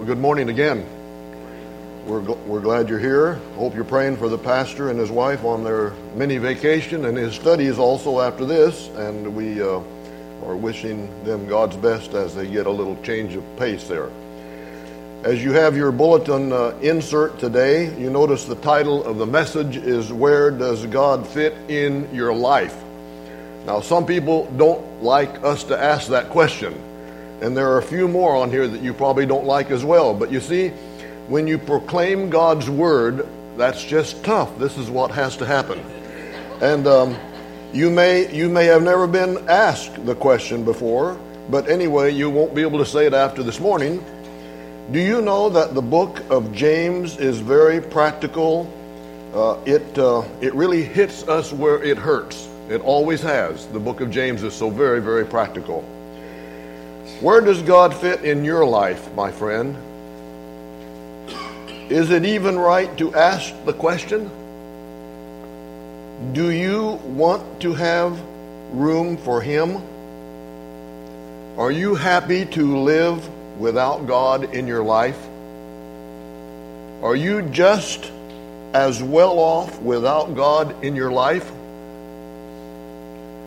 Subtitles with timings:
[0.00, 0.86] Well, good morning again.
[2.06, 3.34] We're, gl- we're glad you're here.
[3.56, 7.34] Hope you're praying for the pastor and his wife on their mini vacation and his
[7.34, 8.88] studies also after this.
[8.96, 9.82] And we uh,
[10.46, 14.08] are wishing them God's best as they get a little change of pace there.
[15.22, 19.76] As you have your bulletin uh, insert today, you notice the title of the message
[19.76, 22.82] is Where Does God Fit in Your Life?
[23.66, 26.86] Now, some people don't like us to ask that question.
[27.40, 30.14] And there are a few more on here that you probably don't like as well.
[30.14, 30.68] But you see,
[31.28, 34.58] when you proclaim God's word, that's just tough.
[34.58, 35.78] This is what has to happen.
[36.60, 37.16] And um,
[37.72, 41.18] you may you may have never been asked the question before,
[41.48, 44.04] but anyway, you won't be able to say it after this morning.
[44.92, 48.70] Do you know that the book of James is very practical?
[49.32, 52.48] Uh, it uh, it really hits us where it hurts.
[52.68, 53.66] It always has.
[53.68, 55.84] The book of James is so very very practical.
[57.20, 59.76] Where does God fit in your life, my friend?
[61.90, 64.30] Is it even right to ask the question?
[66.32, 68.18] Do you want to have
[68.72, 69.82] room for Him?
[71.58, 73.28] Are you happy to live
[73.60, 75.18] without God in your life?
[77.02, 78.10] Are you just
[78.72, 81.52] as well off without God in your life?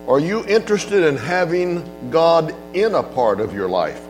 [0.07, 4.01] Are you interested in having God in a part of your life?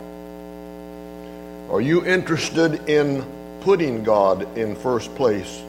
[1.70, 3.24] Are you interested in
[3.60, 5.62] putting God in first place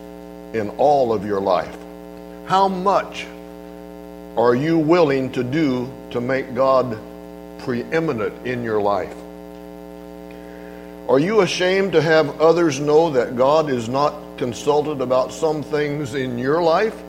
[0.54, 1.78] in all of your life?
[2.48, 3.28] How much
[4.36, 6.98] are you willing to do to make God
[7.60, 9.16] preeminent in your life?
[11.08, 16.16] Are you ashamed to have others know that God is not consulted about some things
[16.16, 17.00] in your life?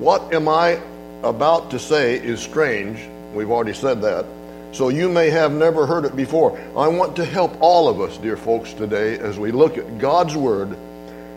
[0.00, 0.80] What am I
[1.22, 3.00] about to say is strange.
[3.34, 4.26] We've already said that.
[4.72, 6.58] So you may have never heard it before.
[6.76, 10.36] I want to help all of us, dear folks, today as we look at God's
[10.36, 10.76] word.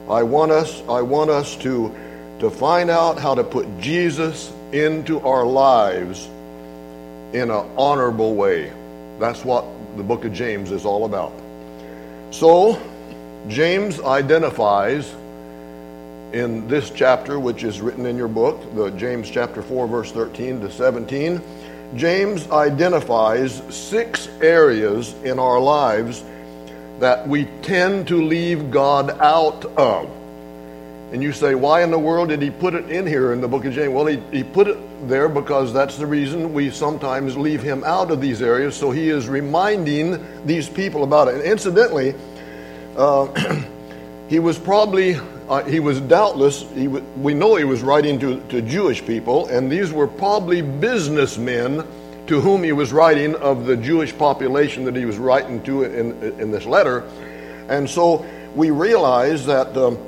[0.10, 1.94] I want us I want us to
[2.40, 6.28] to find out how to put Jesus into our lives
[7.34, 8.72] in an honorable way.
[9.20, 9.66] That's what
[9.96, 11.34] the book of James is all about.
[12.32, 12.82] So,
[13.48, 15.14] James identifies
[16.34, 20.60] in this chapter, which is written in your book, the James chapter 4, verse 13
[20.62, 21.42] to 17,
[21.96, 26.24] James identifies six areas in our lives
[27.00, 30.10] that we tend to leave God out of.
[31.12, 33.48] And you say, why in the world did he put it in here in the
[33.48, 33.94] book of James?
[33.94, 38.10] Well, he, he put it there because that's the reason we sometimes leave him out
[38.10, 38.76] of these areas.
[38.76, 41.36] So he is reminding these people about it.
[41.36, 42.16] And incidentally,
[42.98, 43.28] uh,
[44.30, 45.20] he was probably
[45.54, 49.46] uh, he was doubtless, he w- we know he was writing to, to Jewish people,
[49.50, 51.86] and these were probably businessmen
[52.26, 56.24] to whom he was writing of the Jewish population that he was writing to in,
[56.40, 57.08] in this letter.
[57.70, 58.26] And so
[58.56, 60.00] we realize that um,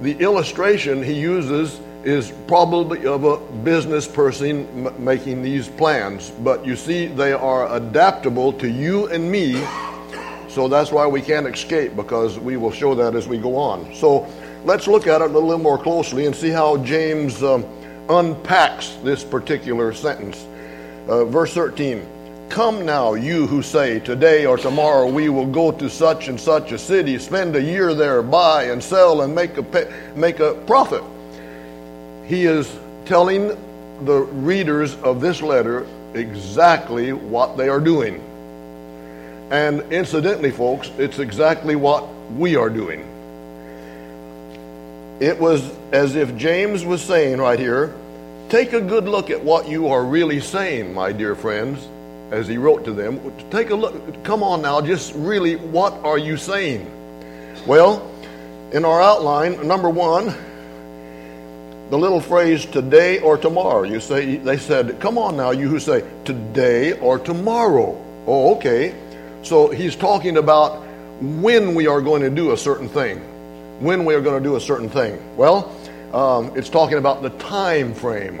[0.00, 6.30] the illustration he uses is probably of a business person m- making these plans.
[6.30, 9.62] But you see, they are adaptable to you and me.
[10.48, 13.94] So that's why we can't escape because we will show that as we go on.
[13.94, 14.26] So
[14.64, 17.64] let's look at it a little more closely and see how James um,
[18.08, 20.46] unpacks this particular sentence.
[21.06, 22.06] Uh, verse 13
[22.48, 26.72] Come now, you who say, Today or tomorrow we will go to such and such
[26.72, 30.54] a city, spend a year there, buy and sell, and make a, pay, make a
[30.66, 31.02] profit.
[32.26, 32.70] He is
[33.06, 33.48] telling
[34.04, 38.22] the readers of this letter exactly what they are doing.
[39.50, 43.13] And incidentally, folks, it's exactly what we are doing.
[45.24, 47.94] It was as if James was saying right here,
[48.50, 51.88] take a good look at what you are really saying, my dear friends,
[52.30, 53.32] as he wrote to them.
[53.50, 56.90] Take a look, come on now, just really, what are you saying?
[57.66, 58.06] Well,
[58.72, 60.26] in our outline, number one,
[61.88, 63.84] the little phrase today or tomorrow.
[63.84, 67.96] You say they said, "Come on now, you who say today or tomorrow."
[68.26, 68.94] Oh, okay.
[69.42, 70.82] So he's talking about
[71.22, 73.22] when we are going to do a certain thing
[73.80, 75.18] when we are going to do a certain thing.
[75.36, 75.74] Well,
[76.12, 78.40] um, it's talking about the time frame.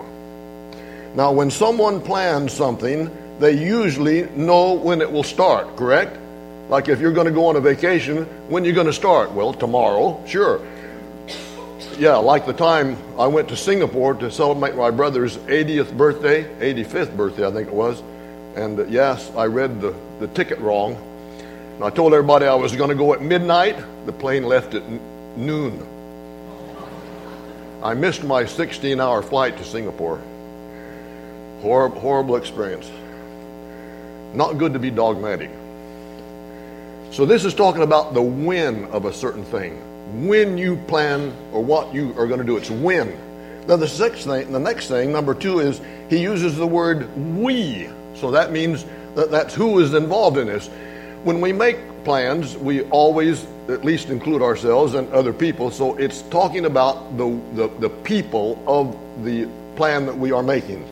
[1.14, 6.16] Now, when someone plans something, they usually know when it will start, correct?
[6.68, 9.32] Like if you're going to go on a vacation, when you're going to start?
[9.32, 10.60] Well, tomorrow, sure.
[11.98, 16.44] Yeah, like the time I went to Singapore to celebrate my brother's 80th birthday,
[16.74, 18.02] 85th birthday, I think it was.
[18.56, 20.96] And uh, yes, I read the, the ticket wrong.
[21.74, 23.76] And I told everybody I was going to go at midnight.
[24.06, 24.82] The plane left at
[25.36, 25.86] noon.
[27.82, 30.20] I missed my 16 hour flight to Singapore.
[31.60, 32.90] Horrible, horrible experience.
[34.32, 35.50] Not good to be dogmatic.
[37.10, 39.80] So this is talking about the when of a certain thing.
[40.26, 43.16] When you plan or what you are going to do, it's when.
[43.66, 47.88] Now the sixth thing, the next thing, number two, is he uses the word we.
[48.14, 48.84] So that means
[49.14, 50.68] that that's who is involved in this.
[51.22, 55.70] When we make plans, we always at least include ourselves and other people.
[55.70, 60.88] So it's talking about the, the, the people of the plan that we are making.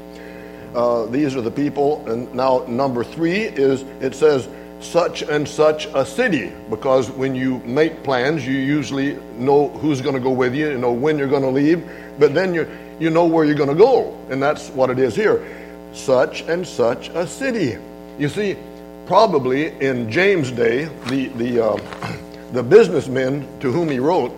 [0.74, 2.06] Uh, these are the people.
[2.08, 4.48] And now, number three is it says,
[4.82, 10.14] such and such a city because when you make plans you usually know who's going
[10.14, 11.88] to go with you you know when you're going to leave
[12.18, 12.68] but then you
[12.98, 15.40] you know where you're going to go and that's what it is here
[15.92, 17.78] such and such a city
[18.18, 18.56] you see
[19.06, 22.16] probably in James day the the uh,
[22.52, 24.32] the businessmen to whom he wrote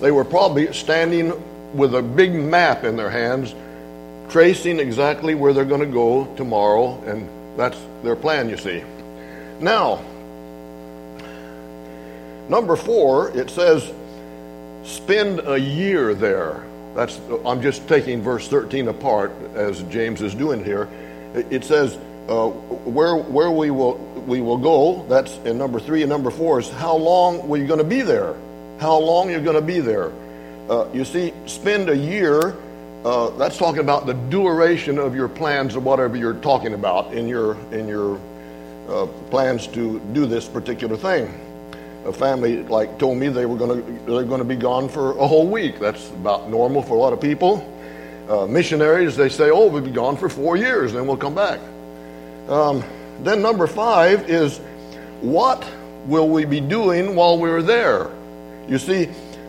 [0.00, 1.32] they were probably standing
[1.76, 3.54] with a big map in their hands
[4.28, 8.82] tracing exactly where they're going to go tomorrow and that's their plan you see
[9.60, 10.02] now,
[12.48, 13.90] number four, it says,
[14.84, 16.64] spend a year there.
[16.94, 20.88] That's I'm just taking verse 13 apart as James is doing here.
[21.34, 21.98] It says
[22.28, 23.94] uh, where where we will
[24.26, 25.06] we will go.
[25.08, 28.02] That's in number three and number four is how long were you going to be
[28.02, 28.34] there?
[28.78, 30.12] How long you're going to be there?
[30.68, 32.56] Uh, you see, spend a year.
[33.04, 37.28] Uh, that's talking about the duration of your plans or whatever you're talking about in
[37.28, 38.20] your in your
[38.88, 41.32] uh, plans to do this particular thing.
[42.04, 45.16] A family like told me they were going to they're going to be gone for
[45.18, 45.78] a whole week.
[45.78, 47.72] That's about normal for a lot of people.
[48.28, 51.60] Uh, missionaries they say, "Oh, we'll be gone for four years, then we'll come back."
[52.48, 52.84] Um,
[53.22, 54.58] then number five is
[55.20, 55.66] what
[56.06, 58.10] will we be doing while we're there?
[58.68, 59.08] You see,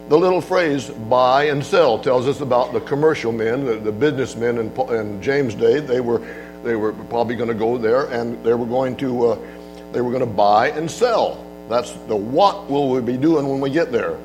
[0.09, 4.57] the little phrase "buy and sell" tells us about the commercial men, the, the businessmen
[4.57, 5.79] in, in James' day.
[5.79, 6.21] They were
[6.63, 9.39] they were probably going to go there and they were going to uh,
[9.91, 11.44] they were going to buy and sell.
[11.69, 14.17] That's the what will we be doing when we get there.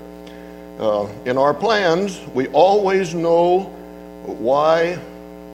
[0.79, 3.65] Uh, in our plans, we always know
[4.25, 4.99] why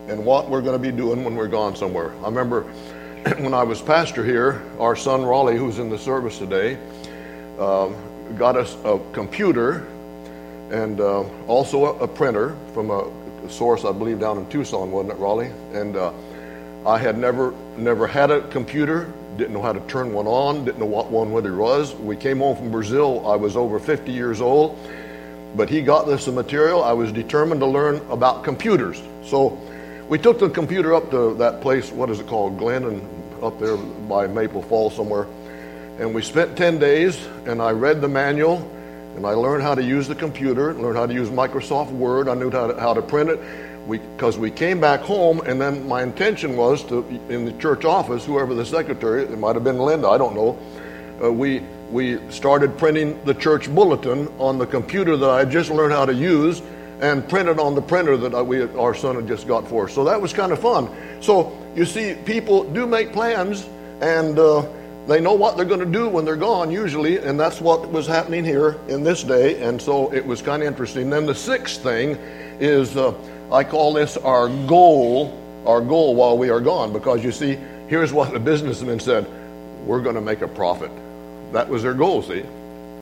[0.08, 2.12] and what we're going to be doing when we're gone somewhere.
[2.22, 2.70] I remember
[3.38, 6.78] when I was pastor here, our son Raleigh, who's in the service today,
[7.58, 7.88] uh,
[8.38, 9.86] got us a computer
[10.70, 13.10] and uh, also a, a, printer from a
[13.50, 15.52] source, I believe, down in Tucson, wasn't it, Raleigh?
[15.72, 16.12] And uh,
[16.86, 20.78] I had never never had a computer, didn't know how to turn one on, didn't
[20.78, 21.94] know what one whether it was.
[21.96, 23.28] We came home from Brazil.
[23.28, 24.78] I was over 50 years old,
[25.54, 26.82] but he got us the material.
[26.82, 29.02] I was determined to learn about computers.
[29.22, 29.60] So
[30.08, 31.92] we took the computer up to that place.
[31.92, 35.26] What is it called, Glen, and up there by Maple Falls somewhere.
[35.98, 38.58] And we spent 10 days, and I read the manual,
[39.16, 42.28] and I learned how to use the computer, learned how to use Microsoft Word.
[42.28, 43.40] I knew how to, how to print it
[43.90, 47.84] because we, we, came back home, and then my intention was to, in the church
[47.84, 50.58] office, whoever the secretary, it might have been Linda, I don't know,
[51.22, 51.60] uh, we,
[51.90, 56.14] we started printing the church bulletin on the computer that I just learned how to
[56.14, 56.62] use
[57.00, 59.94] and printed on the printer that we, our son had just got for us.
[59.94, 60.88] So that was kind of fun.
[61.20, 63.68] So you see, people do make plans,
[64.00, 64.66] and uh,
[65.06, 68.06] they know what they're going to do when they're gone, usually, and that's what was
[68.06, 69.62] happening here in this day.
[69.62, 71.10] And so it was kind of interesting.
[71.10, 72.10] Then the sixth thing
[72.60, 72.96] is.
[72.96, 73.14] Uh,
[73.50, 75.32] I call this our goal,
[75.64, 77.56] our goal while we are gone, because you see,
[77.88, 79.26] here's what the businessman said
[79.86, 80.90] we're going to make a profit.
[81.52, 82.44] That was their goal, see?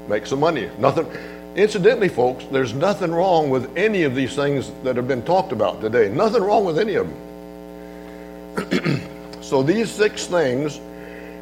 [0.07, 0.71] Make some money.
[0.79, 1.09] Nothing.
[1.57, 5.81] Incidentally, folks, there's nothing wrong with any of these things that have been talked about
[5.81, 6.09] today.
[6.09, 7.09] Nothing wrong with any of
[8.55, 9.01] them.
[9.43, 10.81] so these six things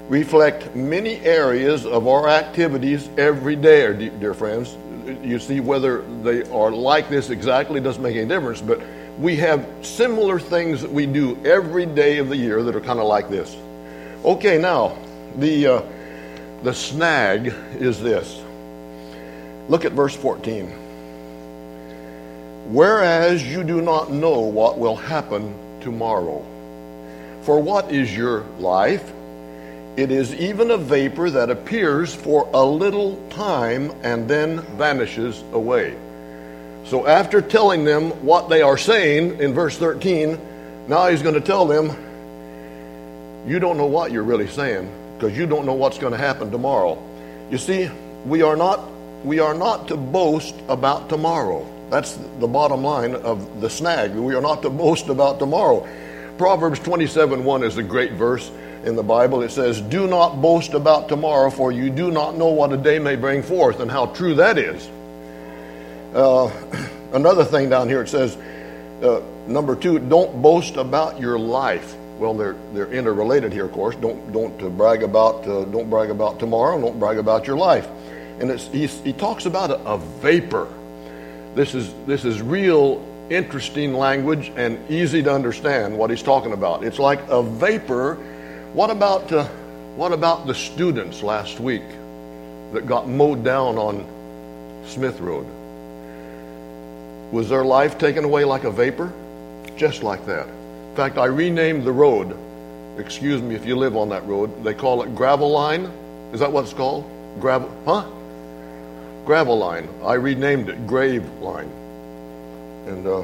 [0.09, 4.77] reflect many areas of our activities every day, dear friends
[5.23, 8.81] you see whether they are like this exactly doesn't make any difference, but
[9.19, 12.99] we have similar things that we do every day of the year that are kind
[12.99, 13.57] of like this.
[14.25, 14.97] Okay, now
[15.37, 15.83] the uh,
[16.63, 18.41] the snag is this.
[19.69, 20.67] Look at verse 14.
[22.67, 26.45] Whereas you do not know what will happen tomorrow.
[27.43, 29.13] For what is your life?
[29.97, 35.97] It is even a vapor that appears for a little time and then vanishes away.
[36.87, 40.39] So, after telling them what they are saying in verse 13,
[40.89, 41.97] now he's going to tell them,
[43.47, 46.51] You don't know what you're really saying because you don't know what's going to happen
[46.51, 47.01] tomorrow.
[47.51, 47.91] You see,
[48.27, 48.81] we are not
[49.25, 51.67] we are not to boast about tomorrow.
[51.91, 54.15] That's the bottom line of the snag.
[54.15, 55.87] We are not to boast about tomorrow.
[56.39, 58.51] Proverbs 27 1 is a great verse
[58.85, 59.43] in the Bible.
[59.43, 62.99] It says, Do not boast about tomorrow, for you do not know what a day
[62.99, 64.89] may bring forth, and how true that is.
[66.15, 66.51] Uh,
[67.13, 68.37] another thing down here, it says,
[69.03, 71.95] uh, number two, don't boast about your life.
[72.19, 73.97] well, they're they're interrelated here, of course.
[73.97, 76.81] Don't don't uh, brag about uh, don't brag about tomorrow.
[76.81, 77.89] Don't brag about your life.
[78.41, 80.69] And he talks about a, a vapor.
[81.55, 86.85] This is this is real interesting language and easy to understand what he's talking about.
[86.85, 88.17] It's like a vapor.
[88.73, 89.47] What about uh,
[89.97, 91.85] what about the students last week
[92.73, 94.05] that got mowed down on
[94.87, 95.47] Smith Road?
[97.33, 99.13] Was their life taken away like a vapor?
[99.77, 100.49] Just like that.
[100.49, 102.37] In fact, I renamed the road.
[102.99, 104.63] Excuse me if you live on that road.
[104.63, 105.91] They call it gravel line.
[106.33, 107.05] Is that what it's called?
[107.41, 108.05] Gravel, huh?
[109.25, 109.89] Gravel line.
[110.03, 111.71] I renamed it grave line.
[112.87, 113.23] And uh,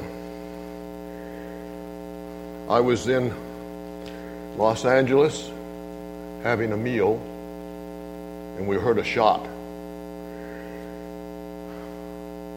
[2.71, 3.33] I was in
[4.57, 5.51] Los Angeles
[6.43, 7.21] having a meal,
[8.57, 9.45] and we heard a shot.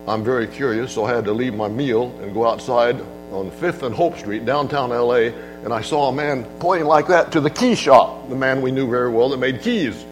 [0.06, 3.00] I'm very curious, so I had to leave my meal and go outside
[3.32, 5.32] on 5th and Hope Street, downtown LA,
[5.64, 8.70] and I saw a man pointing like that to the key shop, the man we
[8.70, 10.04] knew very well that made keys.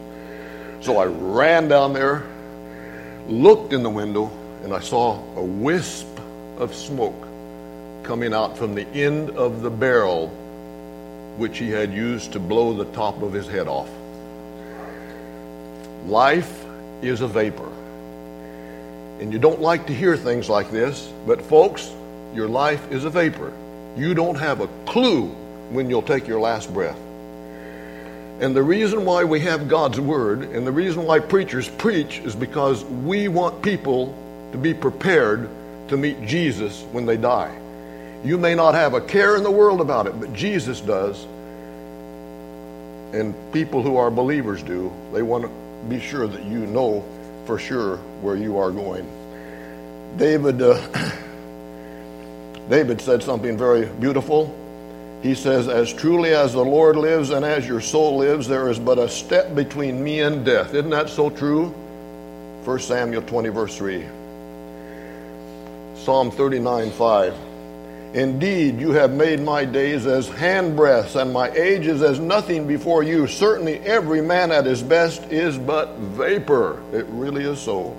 [0.81, 2.27] So I ran down there,
[3.33, 4.31] looked in the window,
[4.63, 6.07] and I saw a wisp
[6.59, 7.27] of smoke
[8.03, 10.29] coming out from the end of the barrel
[11.39, 13.89] which he had used to blow the top of his head off.
[16.07, 16.65] Life
[17.01, 17.71] is a vapor.
[19.21, 21.91] And you don't like to hear things like this, but folks,
[22.35, 23.53] your life is a vapor.
[23.97, 25.29] You don't have a clue
[25.71, 26.99] when you'll take your last breath.
[28.41, 32.35] And the reason why we have God's Word and the reason why preachers preach is
[32.35, 34.15] because we want people
[34.53, 35.49] to be prepared
[35.89, 37.57] to meet Jesus when they die.
[38.25, 41.25] You may not have a care in the world about it, but Jesus does.
[43.13, 44.93] And people who are believers do.
[45.13, 45.51] They want to
[45.89, 47.05] be sure that you know
[47.47, 49.07] for sure where you are going.
[50.17, 50.81] David, uh,
[52.69, 54.57] David said something very beautiful.
[55.23, 58.79] He says, As truly as the Lord lives and as your soul lives, there is
[58.79, 60.75] but a step between me and death.
[60.75, 61.69] Isn't that so true?
[62.65, 64.05] 1 Samuel 20, verse 3.
[65.95, 67.35] Psalm 39, 5.
[68.15, 73.27] Indeed, you have made my days as handbreadths, and my ages as nothing before you.
[73.27, 76.83] Certainly, every man at his best is but vapor.
[76.93, 77.97] It really is so.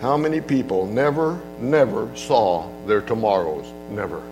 [0.00, 3.66] How many people never, never saw their tomorrows?
[3.90, 4.22] Never.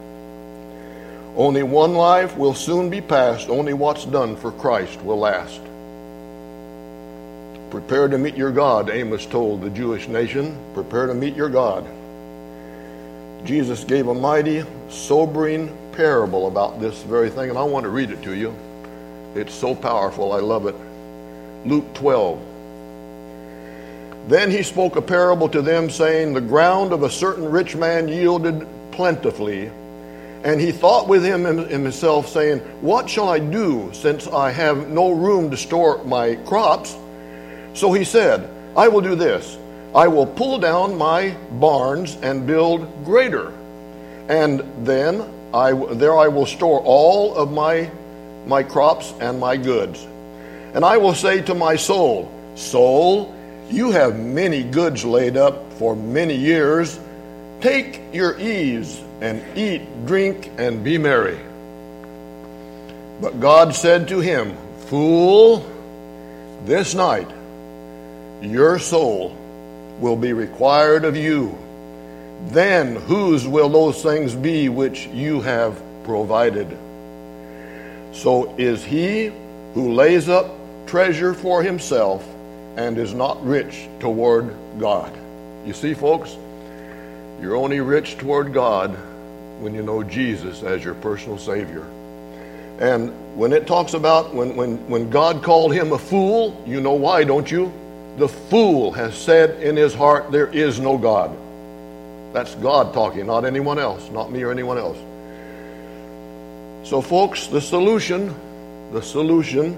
[1.37, 3.51] Only one life will soon be passed.
[3.51, 5.61] Only what's done for Christ will last.
[7.71, 10.57] Prepare to meet your God, Amos told the Jewish nation.
[10.73, 11.85] Prepare to meet your God.
[13.45, 18.11] Jesus gave a mighty, sobering parable about this very thing, and I want to read
[18.11, 18.55] it to you.
[19.35, 20.33] It's so powerful.
[20.33, 20.75] I love it.
[21.67, 22.41] Luke 12.
[24.29, 28.09] Then he spoke a parable to them, saying, The ground of a certain rich man
[28.09, 29.71] yielded plentifully.
[30.47, 35.11] And he thought with him himself, saying, What shall I do, since I have no
[35.11, 36.97] room to store my crops?
[37.75, 39.59] So he said, I will do this.
[39.93, 43.53] I will pull down my barns and build greater.
[44.29, 47.91] And then I, there I will store all of my,
[48.47, 50.07] my crops and my goods.
[50.75, 53.35] And I will say to my soul, Soul,
[53.69, 57.01] you have many goods laid up for many years.
[57.61, 61.39] Take your ease and eat, drink, and be merry.
[63.21, 64.57] But God said to him,
[64.87, 65.65] Fool,
[66.65, 67.31] this night
[68.43, 69.35] your soul
[70.01, 71.57] will be required of you.
[72.49, 76.79] Then whose will those things be which you have provided?
[78.13, 79.33] So is he
[79.75, 80.51] who lays up
[80.87, 82.27] treasure for himself
[82.77, 85.13] and is not rich toward God.
[85.65, 86.37] You see, folks,
[87.41, 88.97] you're only rich toward God
[89.61, 91.87] when you know Jesus as your personal Savior.
[92.79, 96.93] And when it talks about when, when, when God called him a fool, you know
[96.93, 97.73] why, don't you?
[98.19, 101.37] The fool has said in his heart, There is no God.
[102.33, 104.99] That's God talking, not anyone else, not me or anyone else.
[106.87, 108.35] So, folks, the solution,
[108.93, 109.77] the solution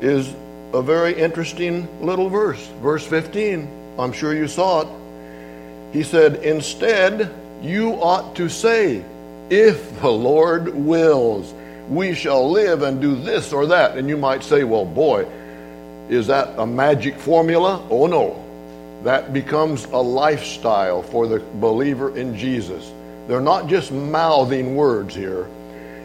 [0.00, 0.34] is
[0.72, 2.64] a very interesting little verse.
[2.82, 3.68] Verse 15.
[3.98, 4.88] I'm sure you saw it.
[5.92, 9.04] He said, Instead, you ought to say,
[9.50, 11.52] If the Lord wills,
[11.88, 13.98] we shall live and do this or that.
[13.98, 15.26] And you might say, Well, boy,
[16.08, 17.86] is that a magic formula?
[17.90, 18.44] Oh no.
[19.04, 22.92] That becomes a lifestyle for the believer in Jesus.
[23.28, 25.48] They're not just mouthing words here.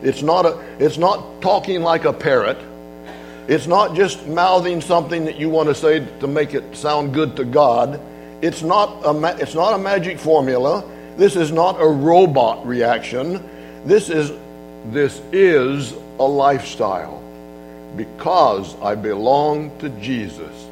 [0.02, 2.58] It's not a it's not talking like a parrot.
[3.48, 7.36] It's not just mouthing something that you want to say to make it sound good
[7.38, 8.00] to God.
[8.42, 10.84] It's not a it's not a magic formula.
[11.18, 13.48] This is not a robot reaction.
[13.86, 14.32] This is
[14.92, 17.22] this is a lifestyle.
[17.96, 20.68] Because I belong to Jesus,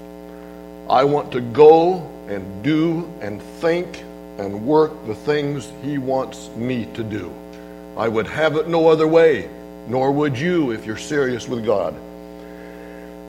[0.89, 4.03] I want to go and do and think
[4.37, 7.33] and work the things He wants me to do.
[7.95, 9.49] I would have it no other way,
[9.87, 11.95] nor would you if you're serious with God.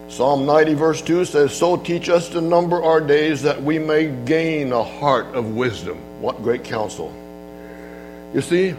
[0.09, 4.09] Psalm 90, verse 2 says, So teach us to number our days that we may
[4.25, 5.99] gain a heart of wisdom.
[6.25, 7.12] What great counsel.
[8.33, 8.75] You see,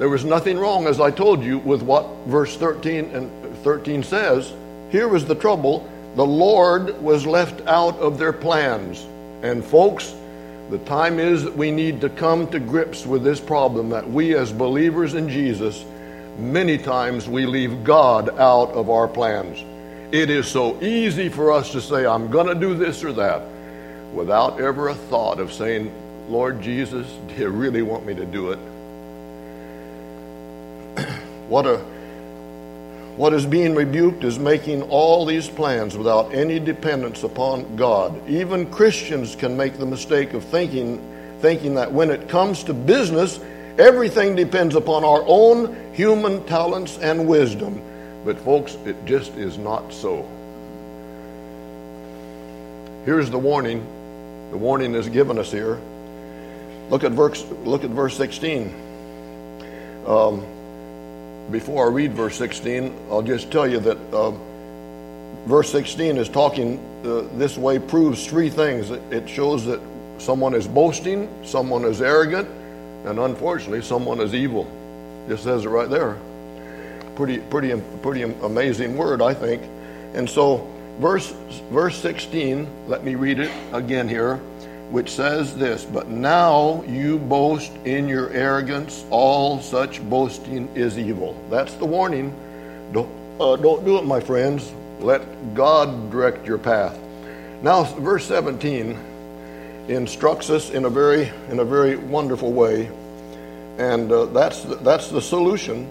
[0.00, 4.52] there was nothing wrong, as I told you, with what verse 13 and 13 says.
[4.90, 5.88] Here was the trouble.
[6.16, 9.06] The Lord was left out of their plans.
[9.42, 10.12] And folks,
[10.68, 14.34] the time is that we need to come to grips with this problem that we
[14.34, 15.84] as believers in Jesus,
[16.40, 19.64] many times we leave God out of our plans.
[20.12, 23.44] It is so easy for us to say, I'm going to do this or that,
[24.12, 25.92] without ever a thought of saying,
[26.28, 28.58] Lord Jesus, do you really want me to do it?
[31.48, 31.78] what a
[33.16, 38.28] what is being rebuked is making all these plans without any dependence upon God.
[38.28, 41.02] Even Christians can make the mistake of thinking
[41.40, 43.40] thinking that when it comes to business,
[43.78, 47.80] everything depends upon our own human talents and wisdom.
[48.24, 50.28] But, folks, it just is not so.
[53.04, 53.86] Here's the warning.
[54.50, 55.80] The warning is given us here.
[56.90, 58.74] Look at verse, look at verse 16.
[60.06, 60.44] Um,
[61.50, 64.32] before I read verse 16, I'll just tell you that uh,
[65.46, 68.90] verse 16 is talking uh, this way proves three things.
[68.90, 69.80] It shows that
[70.18, 72.48] someone is boasting, someone is arrogant,
[73.04, 74.66] and unfortunately, someone is evil.
[75.28, 76.18] Just says it right there
[77.18, 79.60] pretty, pretty, pretty amazing word, I think.
[80.14, 80.64] And so,
[81.00, 81.34] verse,
[81.72, 84.40] verse 16, let me read it again here,
[84.90, 91.36] which says this But now you boast in your arrogance, all such boasting is evil.
[91.50, 92.34] That's the warning.
[92.92, 94.72] Don't, uh, don't do it, my friends.
[95.00, 96.98] Let God direct your path.
[97.62, 98.96] Now, verse 17
[99.88, 102.90] instructs us in a very, in a very wonderful way.
[103.78, 105.88] And uh, that's, that's the solution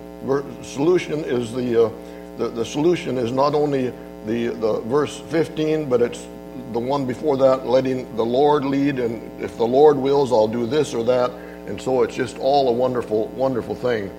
[0.64, 1.92] solution is the, uh,
[2.38, 3.94] the, the solution is not only
[4.26, 6.28] the, the verse 15, but it's
[6.74, 10.66] the one before that, letting the Lord lead, and if the Lord wills, I'll do
[10.66, 11.32] this or that.
[11.68, 14.10] And so it's just all a wonderful, wonderful thing.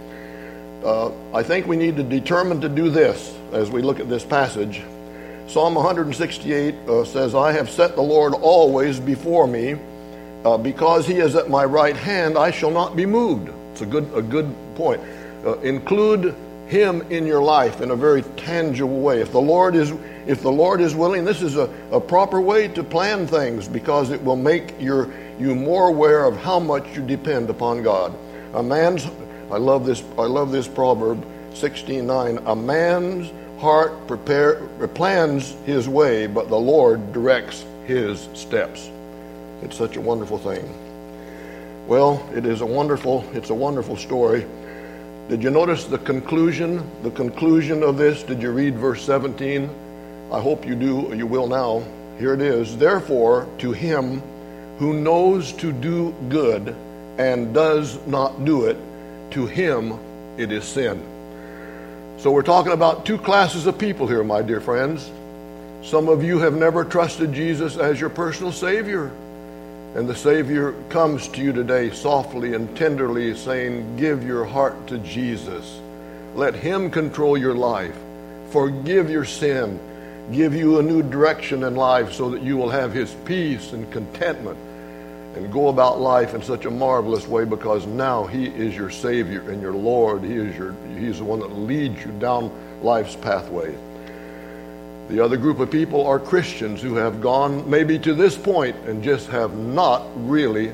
[0.85, 4.25] Uh, I think we need to determine to do this as we look at this
[4.25, 4.83] passage.
[5.47, 9.77] Psalm 168 uh, says, I have set the Lord always before me.
[10.45, 13.51] Uh, because he is at my right hand, I shall not be moved.
[13.73, 15.03] It's a good, a good point
[15.45, 16.35] uh, include
[16.67, 19.21] him in your life in a very tangible way.
[19.21, 19.93] If the Lord is
[20.29, 24.11] if the Lord is willing, this is a, a proper way to plan things because
[24.11, 25.11] it will make your
[25.41, 28.15] you more aware of how much you depend upon God.
[28.53, 29.07] A man's
[29.51, 32.43] I love this I love this proverb 16:9.
[32.45, 34.57] A man's heart prepare
[34.89, 38.91] plans his way, but the Lord directs his steps.
[39.63, 40.69] It's such a wonderful thing.
[41.87, 44.45] Well, it is a wonderful it's a wonderful story.
[45.31, 46.87] Did you notice the conclusion?
[47.03, 48.23] The conclusion of this?
[48.23, 49.88] Did you read verse 17?
[50.31, 51.83] I hope you do, you will now.
[52.19, 52.77] Here it is.
[52.77, 54.23] Therefore, to him
[54.79, 56.75] who knows to do good
[57.19, 58.77] and does not do it,
[59.31, 59.99] to him
[60.37, 61.03] it is sin.
[62.19, 65.11] So we're talking about two classes of people here, my dear friends.
[65.83, 69.13] Some of you have never trusted Jesus as your personal Savior.
[69.95, 74.99] And the Savior comes to you today softly and tenderly saying, Give your heart to
[74.99, 75.81] Jesus.
[76.35, 77.97] Let Him control your life.
[78.51, 79.81] Forgive your sin.
[80.33, 83.91] Give you a new direction in life so that you will have His peace and
[83.91, 84.59] contentment
[85.35, 89.51] and go about life in such a marvelous way because now He is your Savior
[89.51, 90.23] and your Lord.
[90.23, 92.51] He is your, He's the one that leads you down
[92.83, 93.75] life's pathway.
[95.09, 99.03] The other group of people are Christians who have gone maybe to this point and
[99.03, 100.73] just have not really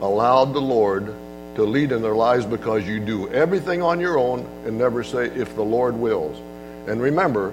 [0.00, 1.12] allowed the Lord
[1.56, 5.26] to lead in their lives because you do everything on your own and never say,
[5.26, 6.38] if the Lord wills.
[6.86, 7.52] And remember,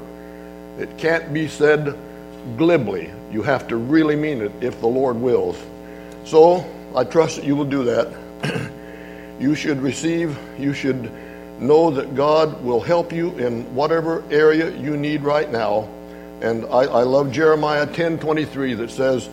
[0.78, 1.98] it can't be said
[2.58, 3.12] glibly.
[3.32, 5.58] You have to really mean it if the Lord wills.
[6.26, 8.72] So I trust that you will do that.
[9.40, 11.12] you should receive, you should
[11.60, 15.88] know that God will help you in whatever area you need right now
[16.42, 19.30] and I, I love Jeremiah 10:23 that says,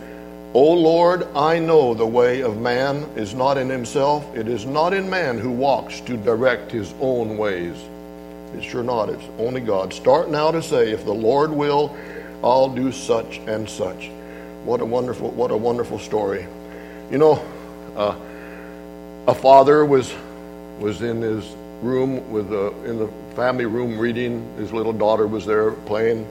[0.55, 4.25] O Lord, I know the way of man is not in himself.
[4.35, 7.77] It is not in man who walks to direct his own ways.
[8.57, 9.09] It's sure not.
[9.09, 9.92] It's only God.
[9.92, 11.97] Start now to say, if the Lord will,
[12.42, 14.11] I'll do such and such.
[14.64, 16.47] What a wonderful, what a wonderful story.
[17.11, 17.45] You know,
[17.97, 18.16] uh,
[19.27, 20.12] a father was
[20.81, 24.47] was in his room with the, in the family room reading.
[24.57, 26.27] His little daughter was there playing.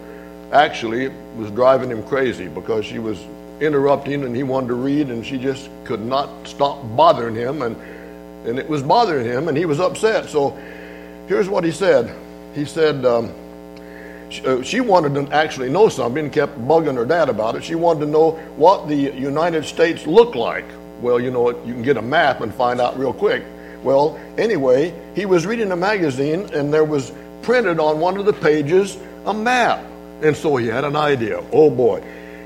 [0.51, 3.19] Actually, it was driving him crazy because she was
[3.59, 7.75] interrupting and he wanted to read and she just could not stop bothering him and
[8.45, 10.29] and it was bothering him and he was upset.
[10.29, 10.55] So
[11.27, 12.15] here's what he said.
[12.53, 13.33] He said um,
[14.29, 17.63] she, uh, she wanted to actually know something and kept bugging her dad about it.
[17.63, 20.65] She wanted to know what the United States looked like.
[21.01, 23.43] Well, you know, you can get a map and find out real quick.
[23.83, 27.11] Well, anyway, he was reading a magazine and there was
[27.41, 29.83] printed on one of the pages a map.
[30.21, 31.43] And so he had an idea.
[31.51, 32.03] Oh boy.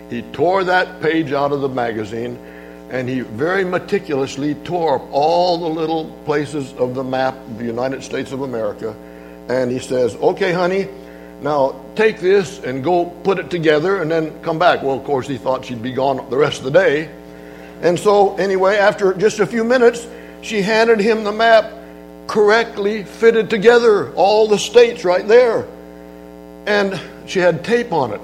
[0.10, 2.38] He tore that page out of the magazine
[2.90, 7.66] and he very meticulously tore up all the little places of the map of the
[7.66, 8.96] United States of America.
[9.48, 10.88] And he says, Okay, honey,
[11.42, 14.82] now take this and go put it together and then come back.
[14.82, 17.10] Well, of course, he thought she'd be gone the rest of the day.
[17.82, 20.06] And so, anyway, after just a few minutes,
[20.42, 21.72] she handed him the map
[22.28, 25.68] correctly fitted together, all the states right there.
[26.66, 28.22] And she had tape on it.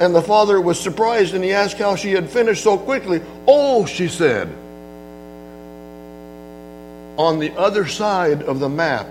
[0.00, 3.20] And the father was surprised and he asked how she had finished so quickly.
[3.46, 4.48] Oh, she said,
[7.16, 9.06] on the other side of the map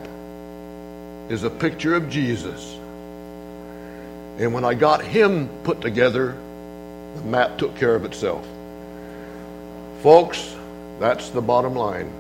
[1.30, 2.78] is a picture of Jesus.
[4.38, 6.36] And when I got him put together,
[7.15, 8.46] the map took care of itself.
[10.02, 10.56] Folks,
[11.00, 12.12] that's the bottom line.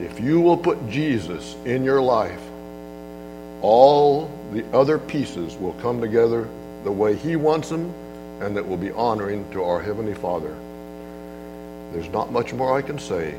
[0.00, 2.40] If you will put Jesus in your life,
[3.62, 6.48] all the other pieces will come together
[6.84, 7.92] the way He wants them,
[8.40, 10.54] and that will be honoring to our Heavenly Father.
[11.92, 13.34] There's not much more I can say.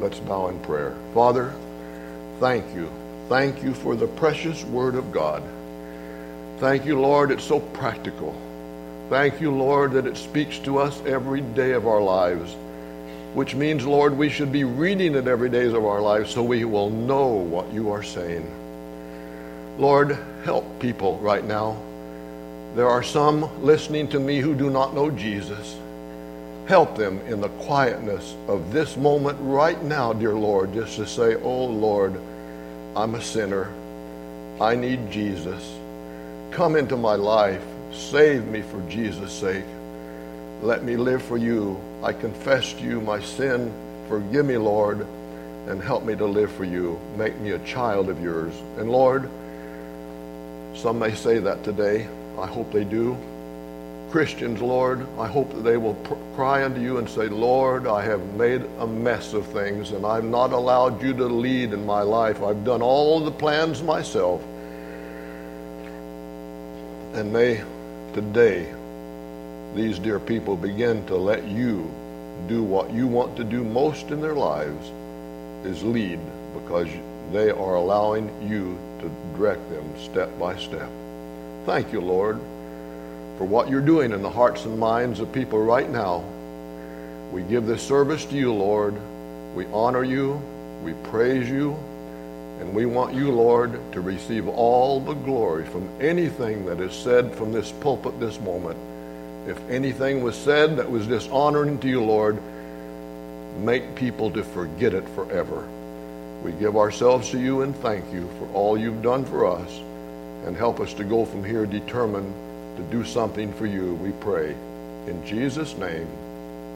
[0.00, 0.94] Let's bow in prayer.
[1.14, 1.54] Father,
[2.40, 2.90] thank you.
[3.28, 5.42] Thank you for the precious Word of God.
[6.58, 8.34] Thank you, Lord, it's so practical.
[9.10, 12.56] Thank you, Lord, that it speaks to us every day of our lives,
[13.34, 16.64] which means, Lord, we should be reading it every day of our lives so we
[16.64, 18.50] will know what you are saying.
[19.78, 21.76] Lord, help people right now
[22.76, 25.78] there are some listening to me who do not know Jesus.
[26.66, 31.36] Help them in the quietness of this moment right now, dear Lord, just to say,
[31.36, 32.20] Oh Lord,
[32.94, 33.72] I'm a sinner.
[34.60, 35.74] I need Jesus.
[36.50, 37.64] Come into my life.
[37.94, 39.64] Save me for Jesus' sake.
[40.60, 41.80] Let me live for you.
[42.02, 43.72] I confess to you my sin.
[44.06, 45.06] Forgive me, Lord,
[45.66, 47.00] and help me to live for you.
[47.16, 48.52] Make me a child of yours.
[48.76, 49.30] And Lord,
[50.74, 52.06] some may say that today.
[52.38, 53.16] I hope they do.
[54.10, 58.02] Christians, Lord, I hope that they will pr- cry unto you and say, Lord, I
[58.02, 62.02] have made a mess of things and I've not allowed you to lead in my
[62.02, 62.42] life.
[62.42, 64.42] I've done all the plans myself.
[67.14, 67.62] And may
[68.14, 68.72] today
[69.74, 71.90] these dear people begin to let you
[72.48, 74.90] do what you want to do most in their lives
[75.64, 76.20] is lead
[76.54, 76.88] because
[77.32, 80.88] they are allowing you to direct them step by step.
[81.66, 82.38] Thank you, Lord,
[83.38, 86.22] for what you're doing in the hearts and minds of people right now.
[87.32, 88.94] We give this service to you, Lord.
[89.56, 90.40] We honor you.
[90.84, 91.72] We praise you.
[92.60, 97.34] And we want you, Lord, to receive all the glory from anything that is said
[97.34, 98.78] from this pulpit this moment.
[99.48, 102.40] If anything was said that was dishonoring to you, Lord,
[103.58, 105.66] make people to forget it forever.
[106.44, 109.80] We give ourselves to you and thank you for all you've done for us
[110.44, 112.32] and help us to go from here determined
[112.76, 114.54] to do something for you, we pray.
[115.06, 116.08] In Jesus' name,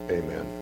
[0.09, 0.60] amen.